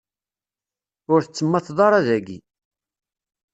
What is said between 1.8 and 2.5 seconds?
ara daki.